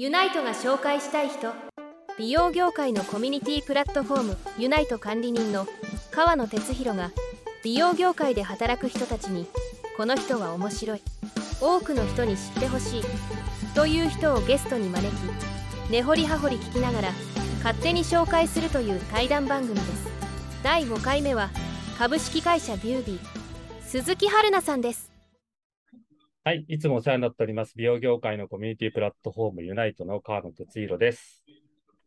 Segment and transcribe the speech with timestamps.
[0.00, 1.52] ユナイトが紹介したい人。
[2.18, 5.66] 美容業界のコミュニティプラットフォームユナイト管理人の
[6.12, 7.10] 川野哲弘が
[7.64, 9.48] 美容業界で働く人たちに
[9.96, 11.02] この人は面白い。
[11.60, 13.02] 多くの人に知ってほしい。
[13.74, 15.20] という人をゲストに招き
[15.90, 17.12] 根掘り葉掘り聞きながら
[17.64, 20.06] 勝手に紹介するという対談番組です。
[20.62, 21.50] 第5回目は
[21.98, 23.18] 株式会社ビュービー
[23.82, 25.07] 鈴木春奈さんです。
[26.48, 27.74] はい、いつもお世話になっております。
[27.76, 31.44] 美容業界のコミュニティプラットフォームユナイトの川野哲弘です。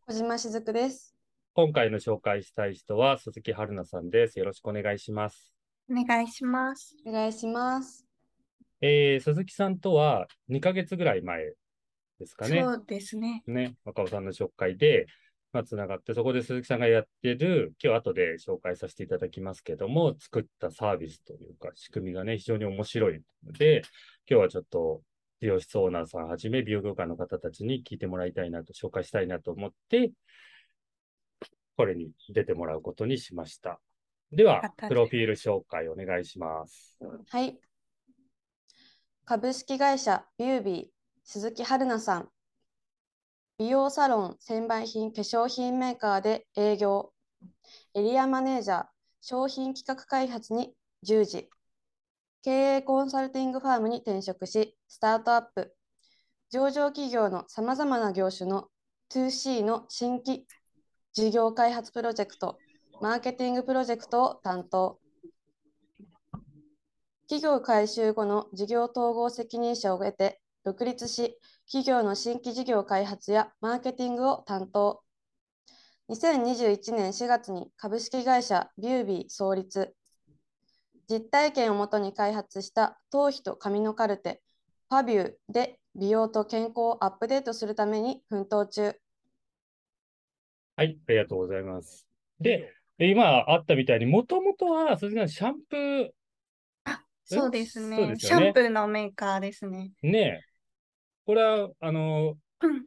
[0.08, 1.14] 小島しずくです。
[1.54, 4.40] 今回の紹介したい人は鈴木春奈さんです。
[4.40, 5.54] よろしくお願いします。
[5.88, 6.96] お願いします。
[7.06, 8.04] お願いします。
[8.80, 11.52] えー、鈴木さんとは2ヶ月ぐらい前
[12.18, 12.62] ですかね。
[12.62, 13.44] そうですね。
[13.46, 15.06] ね、若尾さんの紹介で、
[15.52, 23.82] まあ、つながって、そこで鈴木さんがやってる、今日後で紹介させていただきますけども、作ったサービスというか、仕組みがね、非常に面白いので、
[24.28, 25.02] 今日はちょっと、
[25.40, 30.12] 美容室オーナーさんはじめ、美容業界の方たちに聞いてもらいたいなと、紹介したいなと思って、
[31.76, 33.80] これに出てもらうことにしました。
[34.30, 36.98] ではプロフィール紹介お願いします。
[37.28, 37.58] はい。
[39.24, 40.86] 株式会社ビュービー
[41.24, 42.28] 鈴木春奈さん。
[43.58, 47.12] 美容サロン専売品化粧品メーカーで営業。
[47.94, 48.84] エリアマネージャー、
[49.20, 51.50] 商品企画開発に従事。
[52.42, 55.74] 経営コンサルティングファームに転職し、スタートアップ。
[56.50, 58.68] 上場企業のさまざまな業種の
[59.12, 60.46] 2C の新規
[61.12, 62.58] 事業開発プロジェクト、
[63.02, 64.98] マーケティングプロジェクトを担当。
[67.28, 75.02] 企業改修後の事業統合責任者を得て独立し、企業の新規事業開発やマーケティングを担当。
[76.08, 79.94] 2021年4月に株式会社ビュービー創立。
[81.08, 84.42] 実体験をもとに開発した頭皮と髪のカルテ、
[84.88, 88.94] パビューで美容と健康をアップデートするために奮闘中。
[90.76, 92.06] はい、ありがとうございます。
[92.40, 96.10] で、今あったみたいに、もともとは鈴木さん、シャンプー、
[97.24, 98.08] そうですそうね。
[98.08, 99.92] ですよねシャンプーのメーカーですね。
[100.02, 100.51] ねえ。
[101.24, 102.86] これは、あの、うん、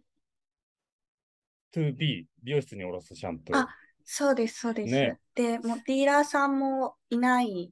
[1.75, 3.57] 2B、美容室におろすシャンプー。
[3.57, 3.67] あ
[4.03, 4.93] そうです、そうです。
[4.93, 7.71] ねで、もうディーラーさんもいない、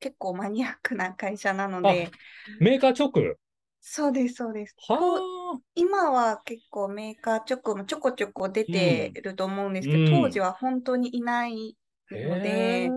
[0.00, 2.10] 結構マニアックな会社なので、
[2.60, 3.36] メーカー直？
[3.80, 4.74] そうです、そうです。
[4.88, 11.76] は今は結構メーカー直もちょこちょこ出てると思うんですけど、うん当時は本当にいない
[12.10, 12.14] あ。
[12.14, 12.88] ので、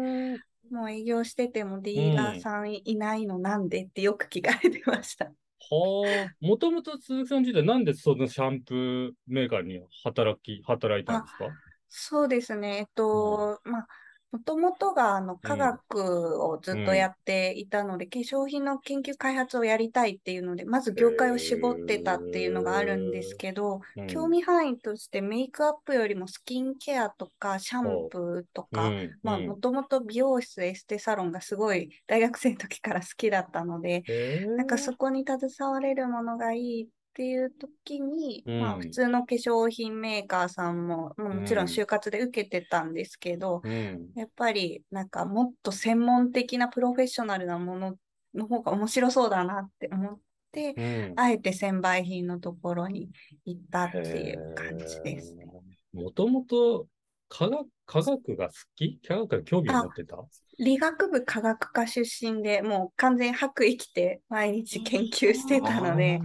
[0.71, 5.31] もう営業しててもディーラーさんいないのなんでってよく聞かれてました。
[5.59, 6.35] はあ。
[6.39, 11.45] もともと鈴木さん自体、なんでそのシャンプーメーカーに働き、働いたんですか？
[11.89, 12.77] そうですね。
[12.77, 13.87] えっと、まあ、
[14.31, 24.07] もともとがあの科学をずっとやっていたので、化粧品の研究開発をやりたいっていうので、まず業界を絞ってたっていうのがあるんですけど、うん。
[24.07, 28.91] 興味範囲としてメイクアップよりもスキンケアとかシャンプーとか、
[29.23, 34.45] もともと美容室、エステサロンがすごい大学生の時から好きだったので、へえ。
[34.45, 44.11] なんかそこに携われるものがいいっていう時に、まあうん普通の化粧品メーカーさんも、まあもちろんうん就活で受けてたんですけど、うん。
[44.15, 47.95] やっぱりなんかもっと専門的なプロフェッショナルなもの
[48.35, 50.19] の方が面白そうだなって思っ
[50.51, 51.13] て、うん。
[51.15, 53.09] あえて専売品のところに
[53.45, 55.47] 行ったっていう感じですね。
[55.93, 56.85] もともと
[57.29, 58.99] 科学、科学が好き？
[59.07, 60.17] 科学が興味を持ってた？
[60.59, 66.19] 理学部科学科出身でもう完全白衣着て毎日研究してたので、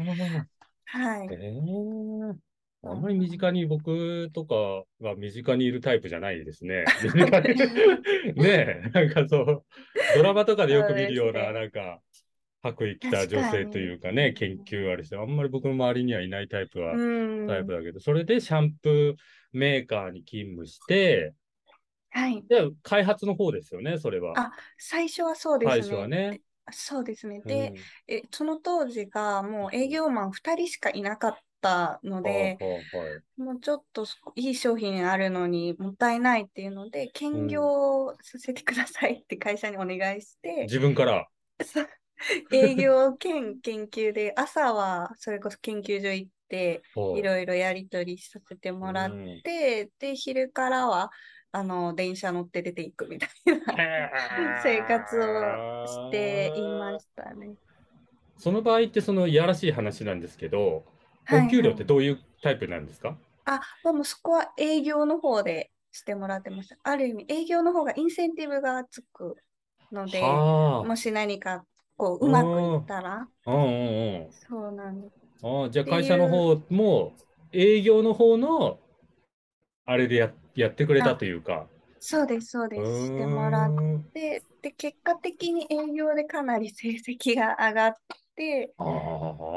[0.92, 1.28] はい。
[2.84, 4.54] あんまり身近に僕とか
[5.06, 6.84] は身近にいるタイプじゃないですね。
[7.02, 9.64] 身近にねえ、なんかそう、
[10.16, 12.00] ドラマとかでよく見るような、そうねなんか、
[12.62, 17.46] 白衣着た女性というかね、研究あれして、あんまり僕の周りにはいないタイプは、うん。
[17.46, 19.14] タイプだけど、それでシャンプー
[19.52, 21.34] メーカーに勤務して、
[22.10, 22.44] はい。
[22.48, 24.38] で、開発の方ですよね、それは。
[24.38, 25.82] あ最初はそうですね。
[25.82, 26.40] 最初はね。
[26.72, 27.42] そうですね。
[27.44, 27.52] うん。
[27.52, 27.74] で、
[28.08, 32.58] えその当時がもう営業マン2人しかいなかったので、
[33.36, 41.28] もうちょっといい商品あるのにもったいないっていうので、兼業させてくださいって会社にお願いして、自分から？
[42.50, 49.42] 営業兼研究で、朝はそれこそ研究所行って、はいいろいろやり取りさせてもらっうん。
[49.42, 51.10] て、で、昼からは、
[51.52, 57.54] あの、電車乗って出ていくみたいな生活をしていましたね。
[58.38, 60.84] その場合ってそのいやらしい話なんですけど、
[61.24, 63.16] はいお給料ってどういうタイプなんですか？
[63.44, 66.76] あ、でもそこは営業の方でしてもらってました。
[66.82, 69.36] ある意味、営業の方がインセンティブがつく
[69.90, 71.64] ので、はもし何か
[71.96, 73.52] こううまくいったら、あ。
[73.52, 74.30] うんうんうん。
[74.30, 75.14] そうなんです。
[75.42, 77.12] ああ、じゃあ会社の方も
[77.52, 78.78] 営業の方の、
[79.84, 81.66] あれでややってくれたというか。
[81.98, 82.82] そうです、そうです。
[82.82, 83.72] うしてもらっ
[84.12, 87.94] て、で、結果的に営業でかなり成績が上がっ
[88.34, 88.72] て、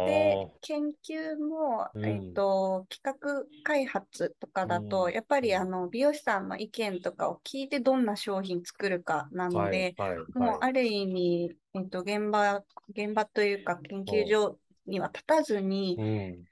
[0.05, 5.11] で、研究も、うんえっと、企画開発とかだと、うん。
[5.11, 10.37] やっぱりあの美容師さんの意見とかを聞いてどんな商品作るかなので、はいはい。
[10.37, 16.45] もうある意味、えっと、現場、現場というか研究所には立たずに、うん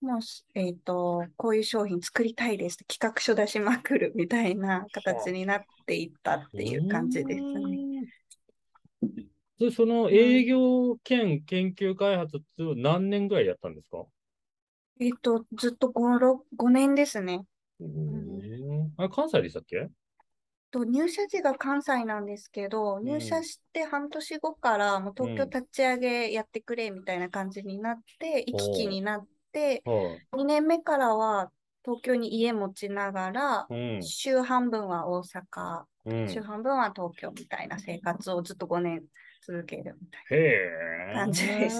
[0.00, 8.06] もうし、えっと、こういう商品作りたいですって企画書出しまくるみたいな形になっていったっていう感じですね。
[9.58, 12.46] で、その営業兼研究開発って
[12.76, 14.04] 何年ぐらいやったんですか？
[15.00, 17.44] えっと、ずっと5、6 5年ですね。
[17.80, 19.88] うんあれ、関西でしたっけ？
[20.70, 29.26] と入社時が関西なんですけど、ん入社して半年後からもう東京うん立ち上げやってくれみたいな感じになって、行き来になっ。
[30.36, 31.50] 2年目からは
[31.84, 34.02] 東京に家持ちながら、うん。
[34.02, 36.28] 週半分は大阪、うん。
[36.28, 39.02] 週半分は東京みたいな生活をずっと5年
[39.46, 40.36] 続けるみたいへ
[41.10, 41.14] え。
[41.14, 41.76] 感じでし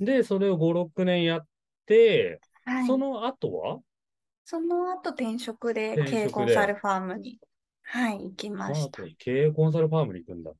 [0.00, 1.46] で、それを5、6年やっ
[1.86, 2.72] て、な。
[2.74, 2.86] はい。
[2.86, 3.80] その後は？
[4.46, 7.38] その後転職で転職で経営コンサルファームに、
[7.82, 8.98] はい、行きました。
[8.98, 10.50] その後経営コンサルファームに行くんだ。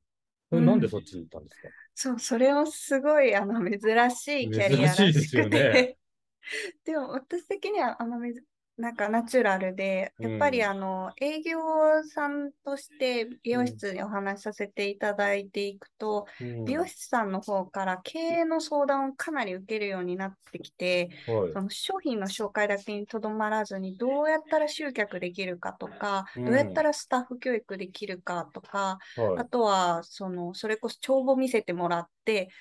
[0.57, 0.65] うん。
[0.65, 1.69] なんでそっちに行ったんですか？
[1.95, 5.59] そう、それもすごいあの珍しいキャリアら珍しくよね。
[5.59, 5.97] て。
[6.85, 8.43] でも私的にはあのめず
[8.77, 10.69] なんかナチュラルで、やっぱりうん。
[10.69, 11.59] あの営業
[12.03, 21.51] さんとして美容室にお話しさせていただいていくと、うん美容師さんの方から経営の相談をかなり受けるようになってきて、はい。
[21.53, 29.35] その商品の紹介だけにとどまらずに、どうやったら集客できるかとか、うんどうやったらスタッフ教育できるかとか、はい。
[29.35, 32.14] あとは、その、それこそ帳簿見せてもらって、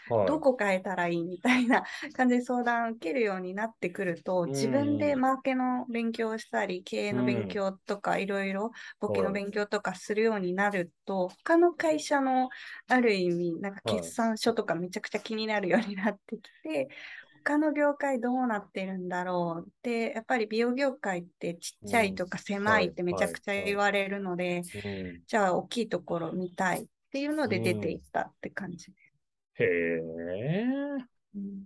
[0.07, 0.35] はい。
[0.35, 1.85] どこ変えたらいいみたいな
[2.15, 8.71] 感じで相談を受けるようになってくると、自分でうんマーケの勉強をしたり、経営の勉強とか、いろいろ
[9.01, 12.49] 簿記の勉強とかするようになると、他の会社の
[12.89, 13.95] ある意味、なんかはい。
[13.95, 16.89] 決算書とかめちゃくちゃ気になるようになってきて、
[17.45, 25.25] 他の業界どうなってるんだろうって、やっぱり美容業界ってちっちゃいとか狭いってめちゃくちゃ言われるので、うん。
[25.27, 29.04] じゃあ大きいところ見たいっていうので出ていったって感じです。
[29.59, 30.65] へえ。
[31.35, 31.65] うん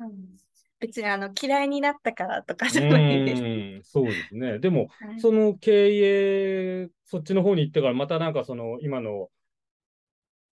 [0.00, 0.36] うん
[0.80, 3.42] 別にあの嫌いになったからとかうじゃないです。
[3.78, 4.58] ん、そうですね。
[4.58, 9.30] でも、はいその経営、そっちの方に行ってから、またなんかその、今の、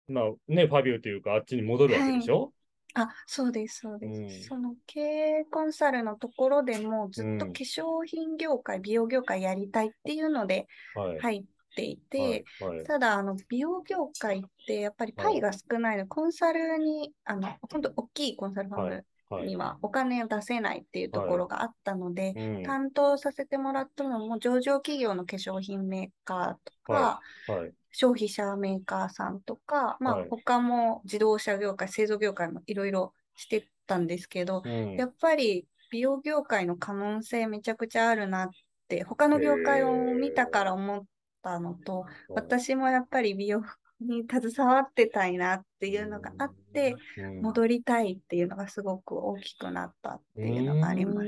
[0.07, 2.53] まあね、ファビューというか、あっちに戻るわけでしょ？
[2.93, 4.21] あ、そうです、そうです。
[4.21, 11.17] うんその経営コンサルのところでもずっとうん化粧品業界、美容業界やりたいっていうのではい。
[11.21, 11.43] 入っ
[11.75, 12.75] ていて、はい。
[12.77, 12.85] はい。
[12.85, 18.89] ただ、あの、美容業界ってやっぱりパイが少ないの、コンサルに、あの、本当大きいコンサルファーム
[19.29, 22.63] はいにはお金を出せないっていうところがあったので、うん。
[22.63, 27.73] 担当させてもらったのも上場企業の化粧品メーカーとか、ははい。
[27.91, 34.95] 消費者メーカーさんとか、まあはい他も自動車業界、製造業界もいろいろしてたんですけど、うん。
[34.95, 38.49] やっぱり美容業界の可能性めちゃくちゃあるなっ
[38.87, 41.05] て、他の業界を見たから思っ
[41.45, 43.61] たのと、私もやっぱり美容
[44.01, 51.27] に携わってたいなっていうのがあって、うん、戻りたいっていうのがすごく大きくなったっていうのがあります。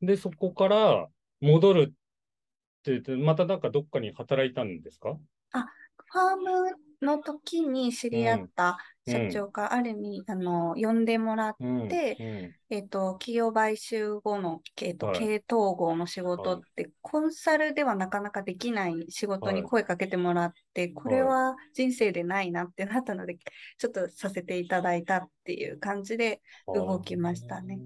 [0.00, 1.08] で、そこから
[1.40, 1.92] 戻るって
[2.92, 5.18] 言って、またなんかどっかに働いたんですか？
[5.50, 6.70] ファーム
[7.04, 11.88] の時に知り合った社長からある意味、あの、呼んでもらっうん。
[11.88, 12.54] でうん。
[12.70, 15.18] えっと、企業買収後の、えっと、はい。
[15.18, 19.70] 経営統合の仕事って、コンサルではなかなかできない仕事にはい。
[19.70, 23.36] 声かけてもらって、これは人生でないなってなったので、
[23.78, 26.40] ちょっとさせていただいたっていう感じで、
[26.72, 27.80] 動きましたね。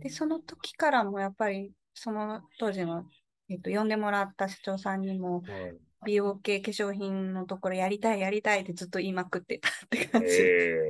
[0.00, 3.04] で、その時からもやっぱり、その当時の、
[3.48, 10.28] えっと、呼んでもらった社長さんにも、はい美容系化粧品のところやりたい、やりたいってずっと言いまくってたって感じ。
[10.28, 10.88] へ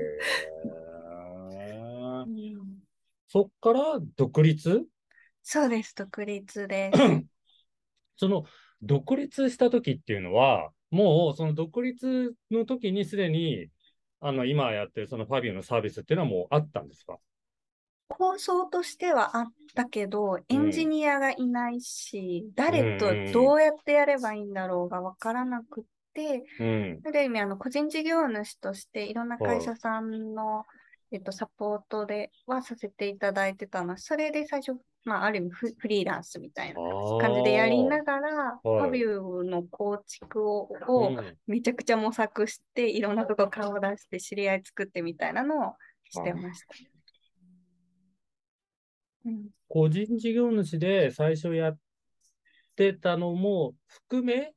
[0.65, 0.73] ー
[2.27, 2.83] うん
[3.29, 4.85] そっから独立？
[5.43, 6.99] そうです、独立です。
[8.17, 8.45] その
[8.83, 13.69] 独立した時っていうのは、もうその独立の時にすでに、
[14.21, 17.19] あの、今やってるそのファビューのサービスっていうのはもうあったんですか？
[18.19, 27.01] 構想としてはあったけど、エンジニアがいないし、誰とどうやってやればいいんだろうがわからなくって、うん。
[27.05, 30.65] ある意味、あの、個人事業主としていろんな会社さんの、
[31.11, 33.97] えっと、サポートではさせていただいてたの。
[33.99, 36.81] それで最初、まあ、ある意味フ、フリーランスみたいな
[37.21, 45.75] 感じでやりながら、ファビューの構築を、をうんめちゃくちゃ模索して、いろんなとこ顔出して知り合い作ってみたいなのを
[46.11, 46.75] してました。
[49.25, 51.79] うん個人事業主で最初やっ
[52.77, 54.53] てたのも含め、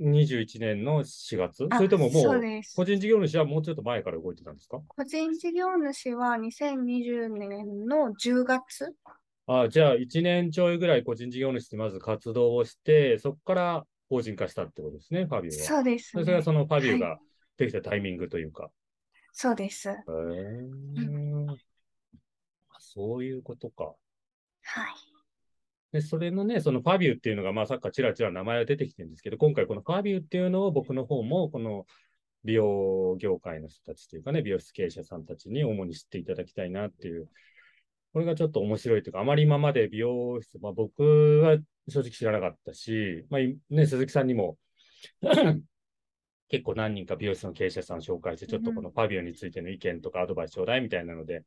[0.00, 1.66] 21年の4月？
[1.70, 2.42] あそれとももう、
[2.76, 4.80] 個人事業主はもうちょっと前から動いてたんですか？
[4.86, 8.94] 個人事業主は2020年の10月
[9.46, 15.64] あじゃあ、1年ちょいぐらい個人事業主でまず活動をして、そこから法人化したってことですね、ファビューは。
[15.66, 16.24] そうですね。
[16.24, 17.18] それがそのファビューはいが
[17.58, 18.70] できたタイミングというか。
[19.32, 19.88] そうです。
[19.88, 21.56] へー
[22.96, 23.94] そういうことか。
[24.62, 24.94] はい。
[25.92, 31.84] で、それのね、そのファビューっていうのが、まあ、さっきちらちら名前が出てきてるんですけど、今回このファビューっていうのを僕の方も、この
[32.44, 37.28] 美容業界の人たちというかね、美容室経営者さんたちに主に知っていただきたいなっていう、
[38.14, 41.02] これがちょっと面白いというか、あまり今まで美容室、まあ、僕
[41.42, 44.56] は正直知らなかったし、まあ、いね、鈴木さんにも
[46.48, 51.42] 結構何人か美容室の経営者さん紹介して、ちょっとこのファビューについての意見とかアドバイスちょうだいみたいなので、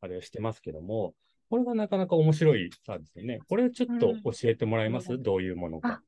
[0.00, 1.14] あれをしてますけども、
[1.48, 3.40] これがなかなか面白いサービスでね。
[3.48, 6.02] これちょっと教えてもらえます、どういうものか。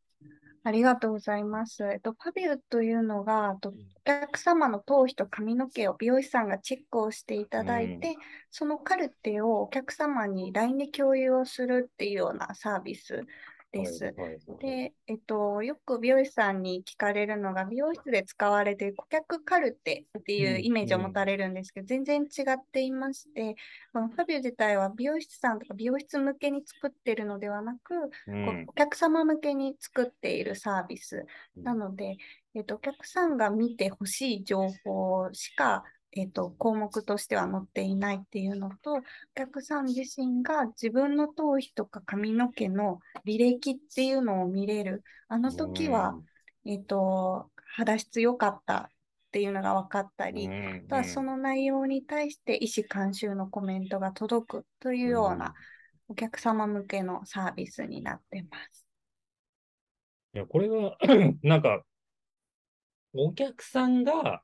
[0.64, 1.82] ありがとうございます。
[1.82, 3.72] えっと、パビューというのが、とお
[4.04, 8.16] 客様の頭皮と髪の毛を美容師さんがチェックをしていただいて、
[8.50, 13.24] そのカルテをお客様に LINE で共有をするっていうようなサービス
[13.72, 14.04] です。
[14.04, 23.56] はいはいはいで、えっと、よく美容師さんに聞かれるのが、美容室で使われている顧客カルテっていうイメージを持たれるんですけど、全然違っていまして、
[23.92, 27.94] このファビュー自体は美容師さんとか美容室向けに作っているのではなく、
[28.28, 28.64] うん。
[28.68, 31.26] お客様向けに作っているサービス
[31.56, 32.16] うんなので、
[32.54, 35.82] えっと、お客さんが見てほしい情報しか、
[36.14, 39.02] えっと、項目としては載っていないっていうのと、お
[39.34, 45.02] 客さん自身が自分の頭皮とか髪の毛の履歴っていうのを見れる。
[45.28, 46.18] あの時は、
[46.66, 48.88] えっと、肌質良かったっ
[49.32, 50.52] ていうのが分かったり、
[50.86, 55.54] あとはその内容に対して医師監修のコメントが届くというような
[56.08, 58.86] お客様向けのサービスになってます。
[60.34, 60.98] いや、これが、
[61.42, 61.82] なんか、
[63.14, 64.42] お客さんが、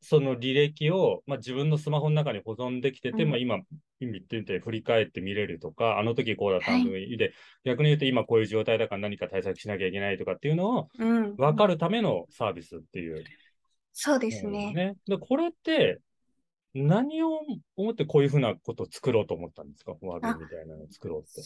[0.00, 3.58] その履歴を、まあ、自分のスマホの中に保存できてて、うんまあ、今、
[4.00, 7.32] 今言ってて振り返って見れるとか、あの時こうだったはいので、
[7.64, 11.36] 逆に言うと今こういう状態だから何か対策しなきゃいけないとかっていうのをうん。
[11.36, 13.24] 分かるためのサービスっていう。
[13.92, 14.72] そうですね。
[14.74, 14.96] ね。
[15.06, 16.00] で、これって、
[16.76, 17.40] 何を
[17.76, 19.94] 思ってこういうふうなことを作ろうと思ったんですか？
[19.94, 21.42] フォアビーみたいなのを作ろうって。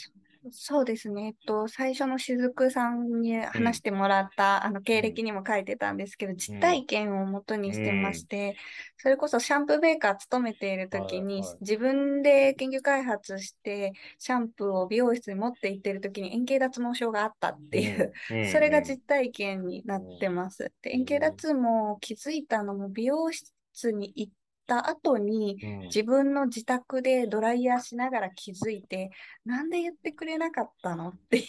[0.53, 1.27] そうですね。
[1.27, 8.57] えっと、最初の雫さんに話してもらった、あの経歴にも書いてたんですけど、実体験をもとにしてまして、
[8.97, 11.59] それこそシャンプーメーカー勤めている時に、はいはい。
[11.61, 18.51] 自分で研究開発して、シャンプーを美容室に持って行ってる時に円形脱毛症があったっていう、うん。
[18.51, 20.73] それが実体験になってます。
[20.81, 21.59] で、円形脱毛
[21.93, 24.33] を気づいたのも美容室に行っ
[24.71, 25.81] た後に、うん。
[25.87, 29.11] 自分の自宅でドライヤーしながら気づいて、
[29.45, 31.47] なんで言ってくれなかったのっていう、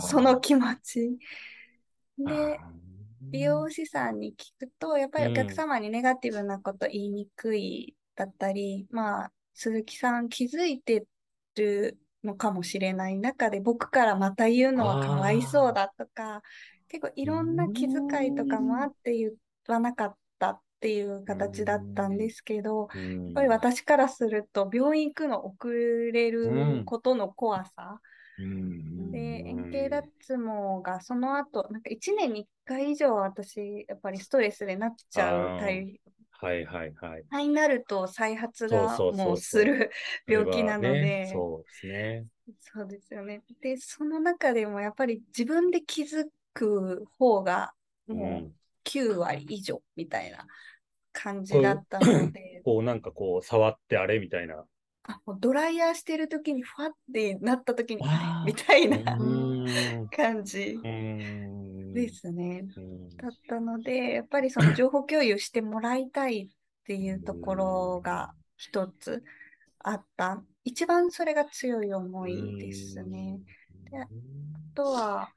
[0.00, 1.18] その気持ち。
[2.18, 2.58] で、
[3.20, 11.06] 美容師さんに聞くと、やっぱりお客うん様にネガティブなこと言いにくいだったり、まあ、鈴木さん気づいて
[11.54, 16.42] るのかもしれない中で、僕からまた言うのはかわいそうだとか、
[16.88, 19.30] 結構いろんな気遣いとかもあって言
[19.68, 20.21] わなかった
[20.82, 23.28] っていう形だったんですけど、うん。
[23.28, 28.00] やっぱり私からすると、病院行くの遅れることの怖さ。
[28.38, 29.08] うん。
[29.12, 30.08] で、円形脱
[30.38, 37.24] 毛がその後、なんか1年に1回以上私、やっぱりストレスでなっちゃうタイはいはいはい。
[37.30, 39.90] プになると再発がもうする
[40.28, 42.26] 病気なので、そうですね。
[42.60, 43.42] そうですよね。
[43.60, 47.72] で、その中でもやっぱり自分で気づく方が
[48.06, 48.48] もう
[48.84, 50.46] 9割以上みたいな
[51.12, 54.64] 感じだったので、 こうなんかこう触ってあれみたいな。
[55.04, 58.52] あもうドライヤーしてる時にファってなった時にあれ？
[58.54, 62.64] みたいなうん感じうんですね。
[62.76, 66.48] うんだったので、やっぱりその情報共有してもらいたいっ
[66.84, 69.22] ていうところが一つ
[69.80, 70.42] あった。
[70.64, 73.40] 一番それが強い思いですね。
[73.90, 74.06] であ
[74.74, 75.32] とは、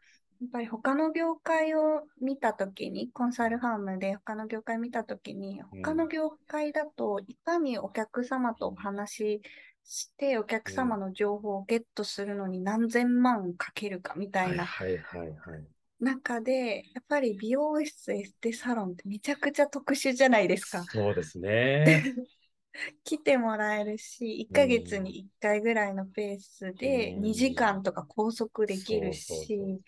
[0.46, 9.42] やっぱり他の業界を見たときに、コンサルファームで他の業界見たときに、うん他の業界だといかにお客様とお話し
[9.84, 15.68] して、お客様の情報をゲットするのに何千万かけるかみたいなはいはいはいはい。
[16.00, 20.86] 中で、やっぱり美容室、エステサロンってめちゃくちゃ特殊じゃないですか。
[20.88, 22.12] そうですね。
[23.04, 29.82] 来てもらえるし、1ヶ月に1回ぐらいのペースでうん2時間とか拘束できるし、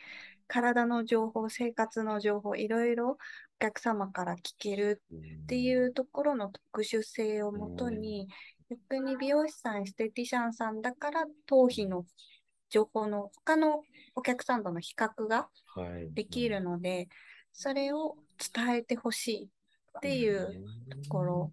[0.47, 3.17] 体の情報、生活の情報、いろいろお
[3.59, 8.27] 客様から聞けるっていうところの特殊性をもとに、
[8.69, 12.05] 逆に美容師さん、エステティシャンさんだから頭皮の
[12.69, 13.81] 情報の他の
[14.15, 16.13] お客さんとの比較がはい。
[16.13, 17.07] できるので、
[17.53, 18.15] それを
[18.53, 19.49] 伝えてほしい
[19.97, 20.65] っていう
[21.03, 21.51] ところ、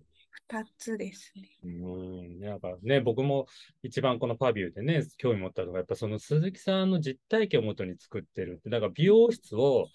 [0.51, 1.49] 2つですね。
[1.65, 3.47] うん、なんかね、僕も
[3.83, 9.89] 一番このパビューでね、興味持ったのが、やっぱその鈴木さんの実体験をもとに作ってるって、だから美容室を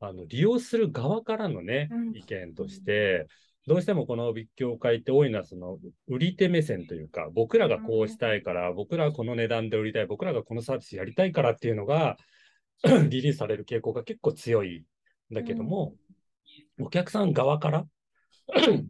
[0.00, 3.26] あの利用する側からのねうん、意見として、
[3.66, 12.16] どうしてもこの美業界って多いのは、その売り手目線というか、僕らがこうしたいから、僕らはこの値段で売りたい、僕らがこのサービスやりたいからっていうのが、
[13.10, 14.84] リリースされる傾向が結構強い
[15.30, 15.94] んだけども、
[16.80, 17.86] お客さん側から、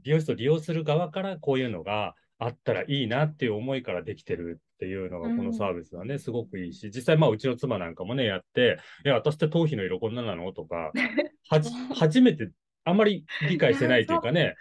[0.03, 10.53] 美容室を利用する側からこういうのがあったらいいなっていう思いからできてるっていうのが、このサービスはね、すごくいいし、実際、まあ、うちの妻なんかもね、やって、いや、私って頭皮の色こんななの？
[10.53, 10.93] とか、
[11.49, 12.51] はじ、 初めて、
[12.85, 14.55] あんまり理解してないというかね、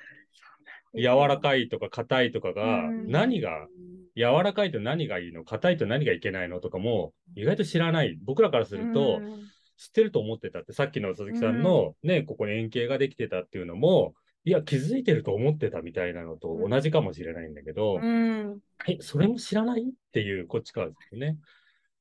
[0.95, 3.11] 柔らかいとか硬いとかが、うん。
[3.11, 3.67] 何が、
[4.15, 6.59] 柔らかいと何がいいの、硬いと何がいけないの？
[6.59, 8.17] とかも、意外と知らない。
[8.23, 9.39] 僕らからすると、うん。
[9.77, 14.15] 知ってると思ってたって、さっきの鈴木さんのね、ここに円形ができてたっていうのも、
[14.47, 19.81] いや、気づいてると思ってたみたいなのと同じかもしれないんだけど、うん、え、それも知らない？
[19.81, 21.37] っていう、こっちからですよね。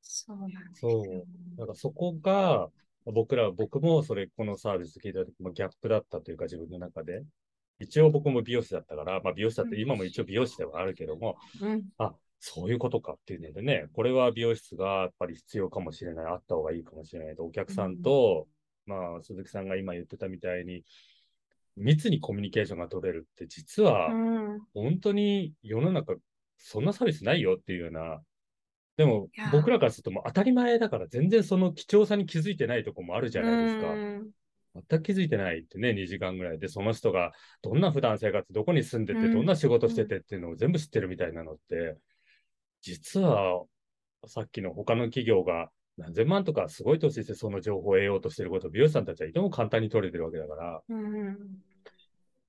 [0.01, 1.05] そうなんですそう。
[1.13, 1.25] よ。
[1.57, 2.69] だからそこが、
[3.03, 7.25] 僕ら、僕もそれ、このサービス聞いた時もギャップだったというか、自分の中で。
[7.79, 11.83] 一応僕も美容師だったから、まあ美容師だって今も一応美容師ではあるけども、うん。
[11.97, 18.47] あ、そういうことかっていうのでね、これは美容室がやっぱり必要かもしれない、あった方がいいかもしれないと、お客さんと、
[18.85, 20.85] まあ、鈴木さんが今言ってたみたいに、
[21.77, 24.61] 密にコミュニケーションが取れるって、実はうん。
[24.73, 26.15] 本当に世の中、
[26.57, 28.21] そんなサービスないよっていうような、
[28.97, 33.93] でも僕らからするともう当たり前だから、全然その貴重さに気づいてないとこもあるじゃないですか。
[33.93, 34.29] うん。
[34.89, 37.31] 全く気づいてないってね、2時間ぐらいで、その人が
[37.61, 39.33] どんな普段生活、どこに住んでて、うん。
[39.33, 41.97] どんな仕事しててっていうのを全部知ってるみたいなのって、
[42.81, 43.63] 実は
[44.25, 51.37] さっきの他の企業が何千万とかすごい投資してその情報を得ようとしてることを美容師さんたちはいとも簡単に取れてるわけだから、うん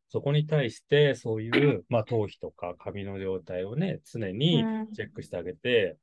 [0.09, 5.97] そこに対してそういう、まあ、頭皮とか髪の状態をね、常にうんチェックしてあげて、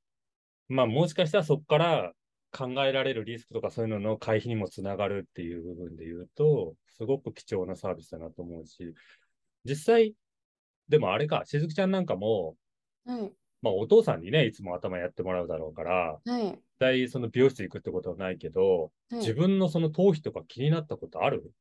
[0.67, 2.13] まあ、もしかしたらそこから
[2.51, 8.93] 考えられるリスクとかそういうのの回避にもつながるっていう部分で言うと、すごく貴重なサービスだなと思うし、
[9.65, 10.13] 実際、
[10.87, 12.55] でもあれか、しずきちゃんなんかも、
[13.05, 13.31] はい。
[13.61, 16.43] まあ、お父さんにね、いつも頭やってもらうだろうから、はい。
[16.43, 21.51] 絶対その美容室行くってことはないけど、はい自分のその頭皮とか気になったことある？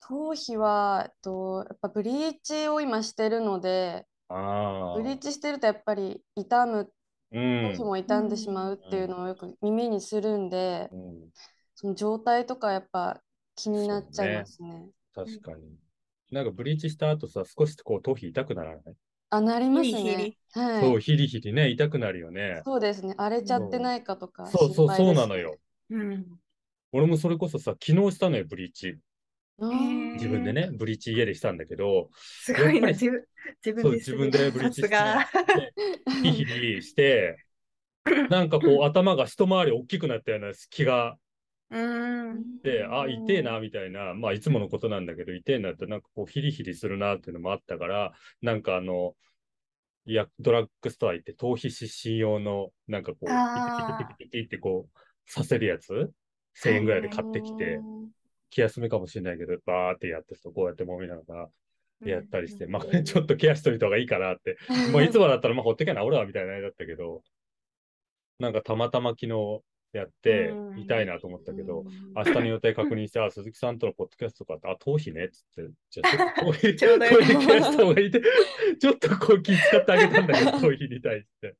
[0.00, 4.96] 頭皮は、えっと、やっぱブリーチを今してるので、ああ。
[4.96, 6.92] ブリーチしてるとやっぱり傷む、
[7.32, 11.30] うん頭皮も傷んでしまうっていうのをよく耳にするんで、うん
[11.74, 13.20] その状態とかやっぱ
[13.54, 14.88] 気になっちゃいますね。
[15.14, 15.76] 確かに。
[16.30, 18.94] なんかブリーチした後さ、少しこう頭皮痛くならない、
[19.30, 20.16] あ、なりますヒリヒね
[20.54, 20.60] リ。
[20.60, 20.80] はい。
[20.80, 22.62] そう、ヒリヒリね、痛くなるよね。
[22.64, 23.14] そうですね。
[23.18, 25.56] 荒れちゃってないかとかそうそう、そうなのよ。
[25.90, 26.26] うん
[26.92, 28.98] 俺もそれこそさ、昨日したのよ、ブリーチ。
[30.14, 33.26] 自分でね、ブリーチ家でしたんだけど、すごいな、やっぱり自分
[33.62, 35.20] 自そう、分で自分でブリーチして。
[36.22, 37.38] ヒリヒリして、
[38.28, 41.18] なんかこう頭が一回り大きくなったような気が
[41.70, 41.78] う
[42.34, 42.60] ん。
[42.62, 49.14] で、あ、痛えな、みたいな、まあ、いつものことなんだけど、痛えなって、なんかこう、ヒリヒリするなっていうのもあったから、なんかあの、
[50.06, 56.12] いや、ドラッグストア行って、頭皮湿疹用の、なんかこう、ピキピキピキピキってこう、させるやつ、
[56.54, 57.84] 1000円ぐらいで買ってきて、
[58.50, 61.50] 気休めかもしれないけど、バーってやって、こうやって揉みながら、
[62.04, 64.56] やったりして、まあ、 ちょっとケアしといた方がいいかなって、
[64.92, 67.22] もういつもだったら、まあ、ほっとけな、俺はみたいなあれだったけど、
[68.38, 70.82] なんかたまたま昨日やってう、ん。
[70.82, 78.20] 痛いなと思ったけど、明日の予定確認して、あ、鈴木さんとのポッドキャストとかって、あ、頭皮ねっつって、じゃあ、ちょっ皮、頭皮ケアした方がいいって、
[78.78, 81.56] ちょっとこう気遣ってあげたんだけど、頭皮に対して。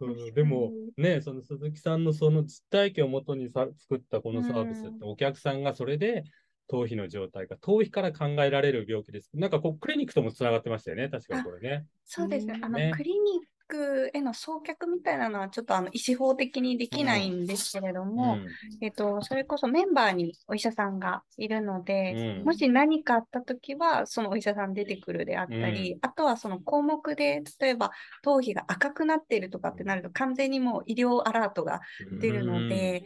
[0.00, 6.24] うんでも、ね、その鈴木さんのその実体験をもとにさ作ったこのサービスって、お客さんがそれで
[6.68, 9.30] 頭皮の状態が頭皮から考えられる病気です。
[9.34, 11.86] なんかこう、クリニックともつながってましたよね、確かにこれね。
[12.04, 12.58] そうですね。
[12.62, 18.46] あの、ねクリニックへの送客みたいなのはちょっとあの、医師法的にできないんですけれども、うん。
[18.80, 22.44] えっと、それこそメンバーにお医者さんがいるので、うん。
[22.44, 31.80] もし何かあったときは、そのお医者さん出てくるであったり、うあとはその項目で、例えば頭皮が赤くなっているとかってなると、完全にもう医療アラートが
[32.20, 33.04] 出るので、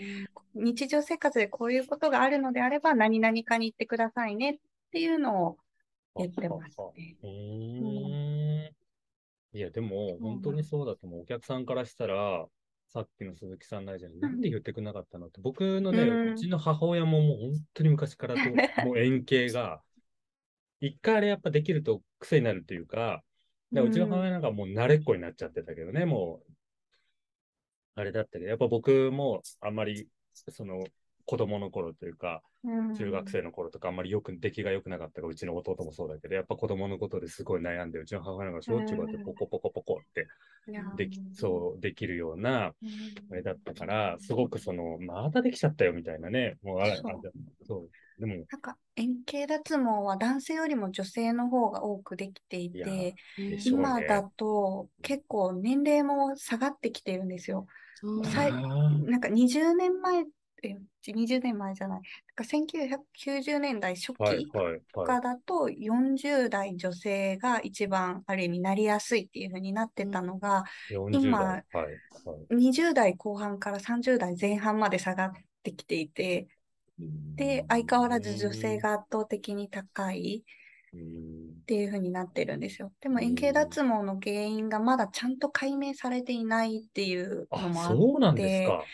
[0.55, 4.57] 日常生活でこういうことがあるのであれば、何々かに行ってくださいねっ
[4.93, 5.57] ていうのを
[6.17, 8.73] 言ってますね。
[9.55, 11.21] いや、でも、本当にそうだと思う。
[11.23, 12.47] お客さんからしたら、
[12.89, 16.33] さっきの鈴木さんのじゃなんで言ってくれなかったのって、僕のね、うん。
[16.35, 18.41] うちの母親ももう本当に昔からと、
[18.87, 19.83] もう円形が、
[20.81, 23.23] 一回あれやっぱできると癖になるっていうか、
[23.73, 26.53] でうちの母親なんかもう慣れっこになっちゃってたけどね、もう、
[27.95, 30.85] あれだったけど、やっぱ僕もあんまり、その、
[31.27, 32.43] 子供の頃というか、
[32.95, 40.27] 中学生の頃とかあんまりよく、出来が良くなかったから、うちの弟もそうだけど、やっぱ子供のことですごい悩んで、うちの母親がしょっちゅうこうやってポコポコポコって
[40.97, 42.75] でき、そう、できるような、
[43.31, 47.11] あれだったから、すごくその、またできちゃったよみたいなね、もうあれ、そう。
[47.11, 47.31] あれ
[47.67, 53.15] そう、でも、なんか円形脱毛は男性よりも女性の方が多くできていて、ね
[53.65, 57.67] 今だと結構年齢も下がってきてるんですよ。
[59.09, 60.25] なんか20年前、
[60.63, 60.77] え
[61.13, 62.03] 20年前じゃない、なん
[62.37, 64.51] か1990年代初はい期。
[64.95, 71.65] とかだと40代女性が一番ある意味なりやすいっていう風になってたのが、40今代。
[71.73, 71.93] はい
[72.25, 72.55] はい。
[72.55, 76.47] 20代後半から30代前半まで下がってきていて、
[77.37, 80.62] で、相変わらず女性が圧倒的に高いうん、
[81.63, 82.93] っていう風になってるんですよ。
[83.01, 88.91] でもうん円形脱毛の原因がまだちゃんと解明されていないっていうのあ、もあっそうなんですて、か。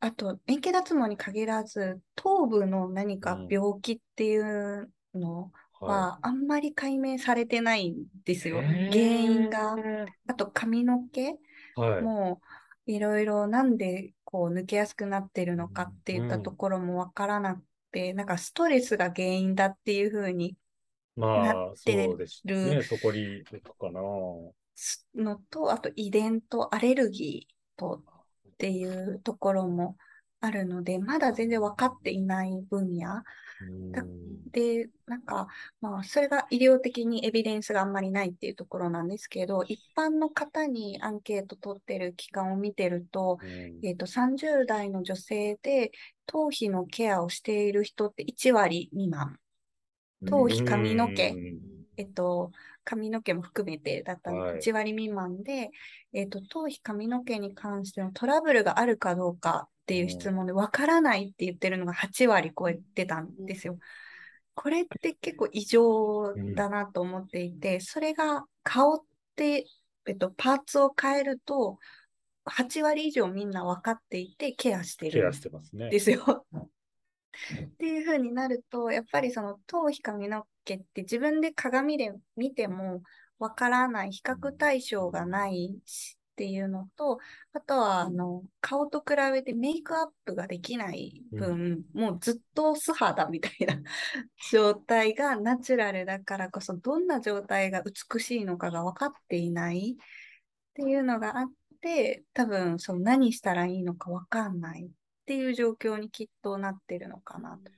[0.00, 5.52] あと円形脱毛に限らず頭部の何かうん病気っていうの
[5.84, 8.50] ははあんまり解明されてないんですい。
[8.50, 8.64] よ。
[8.64, 9.76] へー原因が。
[10.28, 11.36] あと髪の毛
[11.74, 12.12] はい。
[12.12, 12.40] も
[12.86, 17.62] いろいろなんでこう抜けやすくなってるのかっていったうんところもわからなく
[17.92, 20.56] て、なんかストレスが原因だっていう風に
[21.16, 22.82] まあ、なってそうでするね。
[22.82, 24.00] そこに、かな。
[24.74, 28.02] すのと、あと遺伝とアレルギーと
[28.52, 29.96] っていうところも
[30.40, 33.22] あるので、まだ全然分かっていない分野
[34.50, 35.48] で、なんか、
[35.80, 45.92] まあ、それが医療的にエビデンスがあんまりないっていうところなんですけど、一般の方にアンケート取ってる期間を見てると、うんえっと、30代の女性で
[46.26, 49.38] 頭皮のケアをしている人って1割未満。
[50.28, 51.30] 頭皮髪の毛。
[51.30, 51.60] うん。
[51.96, 52.52] えっと、
[52.84, 54.38] 髪の毛も含めてだったの。
[54.38, 54.52] はい。
[54.54, 55.70] で、1割未満で、
[56.12, 63.78] えっと、頭皮髪の毛に関してのトラブルがあるかどうかっていう質問で、わからないって言ってるのが8割超えてたんですよ。
[64.54, 68.98] これって結構異常だなと思っていて、それが顔っ
[69.36, 69.66] て、
[70.06, 71.78] えっと、パーツを変えると、
[72.44, 75.90] 8割以上みんな分かっていてケアしてるケアしてますね。
[77.64, 83.02] っていう風になると、やっぱりその頭皮髪の毛って自分で鏡で見ても
[83.38, 87.18] わからない、比較対象がないしっていうのと、
[87.52, 93.80] あとはあの顔と比べてメイクアップができない分、もうずっと素肌みたいな
[94.50, 100.04] 状態がナチュラルだからこそ、どんな状態が美しいのかが分かっていないっ
[100.74, 104.86] ていうのがあって、多分その何したらいいのか分かんない。
[104.86, 104.88] っ
[105.24, 107.70] ていう状況にきっとなってるのかなと。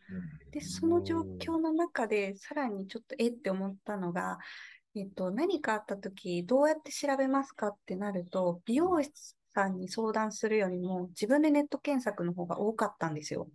[0.51, 4.39] で、その状況の中でさらにちょっとえって思ったのが、
[4.95, 9.11] えっと、何かあった時どうやって調べますかってなると、美容師
[9.55, 13.49] さんに相談するよりも自分でネット検索の方が多かったんですよ。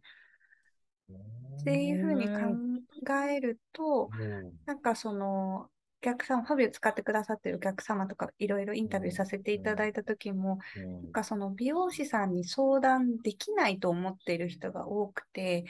[1.62, 5.70] っていうふうに考えると、うんなんかその、
[6.02, 11.04] お客様、ファビュー使ってくださってるお客様とかいろいろインタビューさせていただいた時も、うん。
[11.04, 15.66] なんかその美容師さんに相談できないと思っている人が多くて、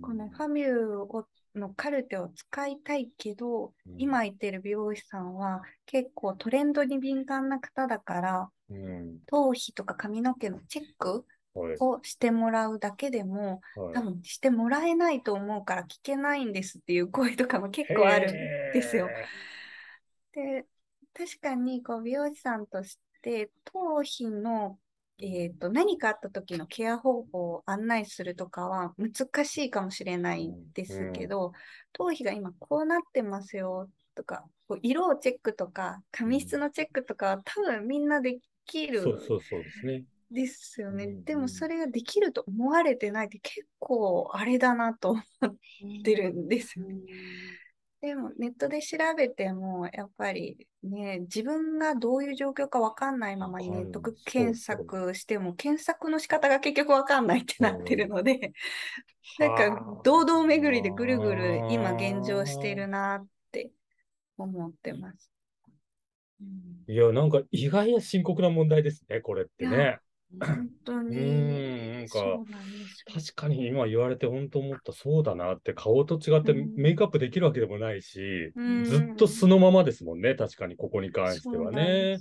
[0.00, 3.94] このファミューをのカルテを使いたいけど、うん。
[3.98, 9.18] 今言ってる美容師さんは結構トレンドに敏感な方だから、うん。
[9.26, 11.76] 頭皮とか髪の毛のチェックはい。
[11.78, 13.94] をしてもらうだけでも、はい。
[13.94, 19.08] 多分してもらえないと思うから聞けないんですっていう声とかも結構あるんですよ。
[20.34, 20.66] で、
[21.14, 24.78] 確かにこう美容師さんとして頭皮の、
[25.18, 31.52] えー、と何かあった時のケア方法を案内するとかは難しいかもしれないんですけど、
[31.92, 40.04] 頭皮が今こうなってますよとか、こう色をチェックとか髪質のチェックとかは多分みんなできるそうそうそうですね。
[40.30, 41.04] ですよね。
[41.04, 45.22] うんでもそれができると思われてないって結構あれだなと思っ
[46.02, 46.96] てるんですよね。
[48.04, 58.52] でもネットで調べてもやっぱりね、自分がどういう状況かわかんないままにネット検索しても検索の仕方が結局わかんないってなってるので、
[59.38, 63.70] なんか堂々巡りでぐるぐる今現状してるなって
[64.36, 65.30] 思ってます。
[66.86, 69.98] いや、なんか意外や深刻な問題ですね、これってね。
[70.40, 71.20] 本当うに。
[71.20, 73.14] ん、なんなんですよ。
[73.14, 82.18] 確かに今言われて本当思った、そうだなって、顔と違ってうんメイクアップできるわけでもないし、うんずっと素のままですもんね、確かにここに関してはね。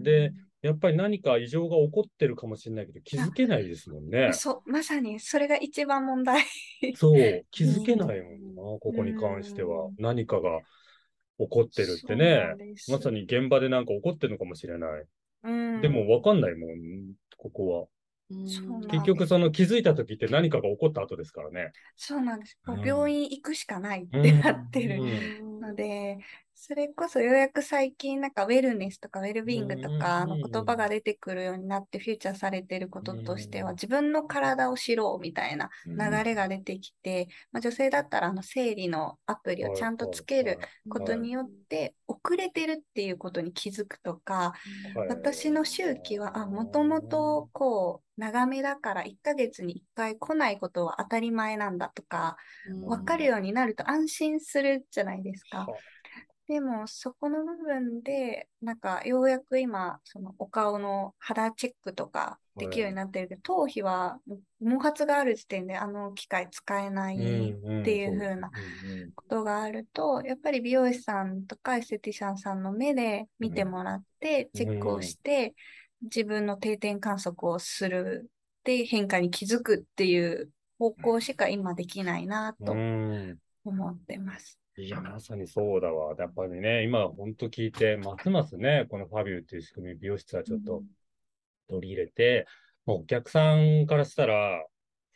[0.00, 4.32] でやっぱり何か異常が起こってるかもしれないけど、気づけないですもんね。
[4.34, 6.44] そう、まさにそれが一番問題。
[6.94, 9.96] そう、 気づけないもんな、ここに関してはうん。
[9.98, 10.60] 何かが
[11.38, 12.54] 怒ってるってね
[12.86, 15.04] まさに現場でなんか怒ってるのかもしれない。
[15.42, 17.86] うんでもわかんないもん、ここは。
[18.88, 21.72] 結局その気づいた時って何かが起こった後ですからね。
[21.96, 22.58] そうなんです。
[22.84, 26.18] 病院行くしかないっうんてなってるうんので、
[26.64, 33.74] それこそようやく最近なんかウェルネスとかウェルビーイングとかの言葉が出てくるようになってフューチャーされていることとしてはうん。
[33.74, 44.52] 自分の体を知ろうみたいな流れが出てきて、まあ、女性だったらあの生理のアプリをちゃんとつけることによって遅れてるっていうことに気づくとか、
[44.94, 45.08] はい。
[45.08, 52.36] 私の周期は、あ、もともとこう、長めだから1ヶ月に1回来ないことは当たり前なんだとか、
[52.86, 55.66] 分かるようになると安心するじゃないですか。
[56.48, 64.20] でも、そこの部分で、なんか、ようやく今、そのお顔の肌チェックとかできるようになってるけど、頭皮は
[64.60, 68.50] 毛髪がある時点であの機械使えないっていう風な
[69.14, 75.54] ことがあると、やっぱり美容師さんとかエステティシャンさんの目で見てもらって、チェックをして、
[76.02, 78.30] 自分の定点観測をする
[78.64, 83.38] で変化に気づくっていう方向しか今できないなとうん。
[83.64, 84.58] 思ってます。
[84.78, 86.14] いや、まさにそうだわ。
[86.18, 90.82] やっぱりね、今本当聞いて、ますますね、このファビューっていう仕組み、美容室はちょっと
[91.68, 92.46] 取り入れて、
[92.86, 94.64] もうお客さんからしたら、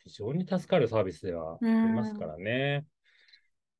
[0.03, 2.85] 非常に助かるサービスではありますからね。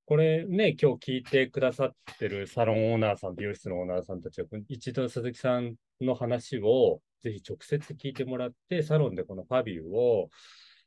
[0.05, 10.29] これね、今日聞いてくださってるサロンオーナーさん、美容室のオーナーさんたちは、一度鈴木さんの話をぜひ直接聞いてもらって、サロンでこのファビューを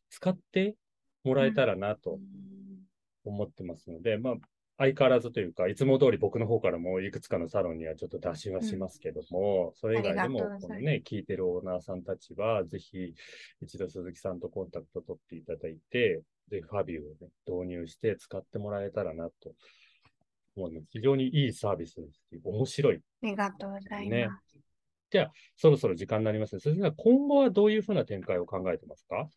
[0.08, 0.74] 使って
[1.22, 2.18] もらえたらなと
[3.24, 4.34] 思ってますので、まあ、
[4.82, 13.14] 相変わらずというか、いつも通り僕の方からもいくつかのサロンにはちょっと打診はしますけども、それ以外でもこのね、聞いてるオーナーさんたちは、ぜひ
[13.60, 19.52] 一度鈴木さんとコンタクト取っていただいて、で、ファビューをね、導入して使ってもらえたらなと
[20.56, 22.96] 思うので、非常にいいサービスですし、面白い。
[22.96, 24.28] ありがとうございね。
[24.28, 24.58] ます。
[25.56, 29.28] そろそろ時間になりますので、鈴木さん、今後はどういうふうな展開を考えてますか？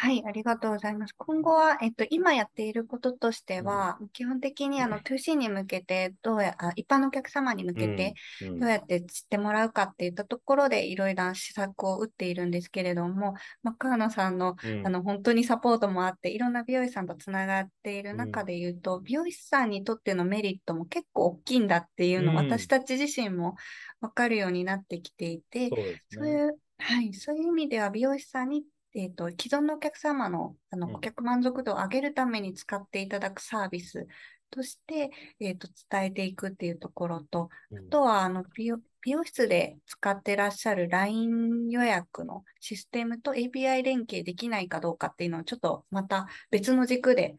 [0.00, 1.14] はい、ありがとうございます。
[1.18, 13.34] 今後は、えっと、今やっていることとしては、基本的にあの 2C に向けて、どうや、あ一般のお客様に向けて、うんどうやって知ってもらうかっていったところで、いろいろな施策を打っているんですけれども、
[13.64, 14.86] まあ、川野さんのうん。
[14.86, 23.56] あの本当にサポートもあって、いろんな美容師さんとつながっている中で言うと、美容師さんにとってのメリットも結構大きいんだっていうの私たち自身も
[24.00, 26.02] 分かるようになってきていて、そうね。
[26.08, 28.62] そういう、はい、そういう意味では美容師さんに、
[28.98, 30.92] えー、と既存のお客様のあのうん。
[30.94, 34.06] 顧客満足度を上げるために使っていただくサービス
[34.50, 37.78] として、えー、と伝えていくっていうところと、うん。
[37.86, 47.36] あとはあの美容美容室で使ってらっしゃる LINE 予約のシステムと API 連携できないかどうかっていうのをちょっとまた別の軸で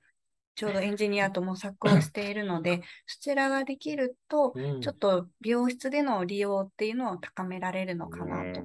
[0.59, 4.81] ちょうどエンジニアと模索をしているので、 そちらができると、うん。
[4.81, 8.61] ちょっと美容室での利用っていうのを高められるのかなと。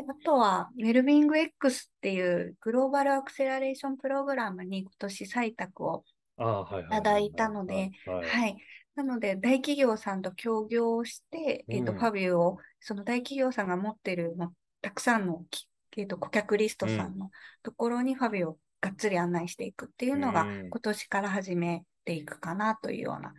[0.00, 6.04] うんであとは、ウェルビング X っていうグローバルアクセラレーションプログラムに今年採択を
[6.38, 8.56] いただいたので、はいはい。
[8.94, 14.52] なので、大企業さんと協業をして、えっ、と、うんファビューを、その大企業さんが持ってる、まあ
[14.82, 17.30] たくさんのき、えっと顧客リストさんの
[17.62, 23.32] ところにファビューをがっつり案内していくっていうのが、うん今年から始めていくかなというような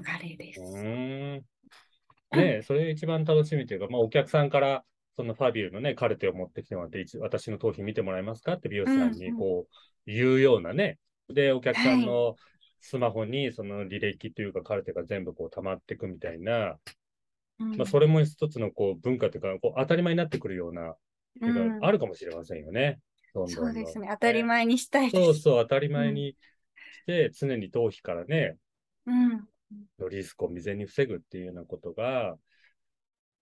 [0.00, 0.60] 流れです。
[0.60, 1.44] うーん。
[2.32, 4.84] ねそれ一番楽しみというか、まあ、お客さんから、
[5.16, 9.74] そのファビューのね、カルテを持ってきてもらって、一私の頭皮見てもらえますかって美容師さんにうんうんこう
[10.06, 10.98] 言うようなね。
[11.28, 12.36] で、お客さんの
[12.80, 16.76] スマホにその履歴というかカルテが全部こう溜まっていくみたいな、
[17.58, 20.94] うんまあ、それも一つのこう文化というか、こう当たり前になってくるような、
[21.80, 23.00] あるかもしれませんよね。
[23.34, 24.08] どんどんどんそうですね。
[24.10, 25.10] 当たり前にしたい。
[25.10, 26.36] そうそう、当たり前に
[27.02, 28.56] して、常に頭皮からね、
[29.06, 29.48] うん。
[29.98, 32.36] のリスクを未然に防ぐっていうようなことが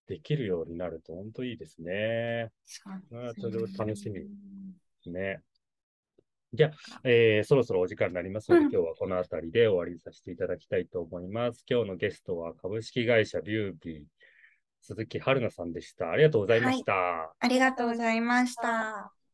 [0.07, 2.51] できるようになると本当いいですね。
[2.65, 4.21] そうあーそれを楽しみ
[5.05, 5.11] み。
[5.11, 5.41] ね。
[6.53, 11.65] じゃあ、えーそろそろお時間になりますので、うん今日はこの辺りで終わりにさせていただきたいと思います。
[11.69, 14.03] 今日のゲストは株式会社ビュービー、
[14.81, 16.11] 鈴木春菜さんでした。
[16.11, 17.35] ありがとうございました。
[17.39, 19.24] ありがとうございました。